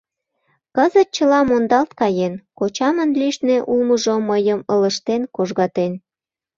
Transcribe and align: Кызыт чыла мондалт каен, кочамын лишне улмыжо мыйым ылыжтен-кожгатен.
Кызыт 0.75 1.07
чыла 1.15 1.39
мондалт 1.49 1.91
каен, 1.99 2.33
кочамын 2.59 3.09
лишне 3.19 3.57
улмыжо 3.71 4.15
мыйым 4.29 4.59
ылыжтен-кожгатен. 4.73 5.93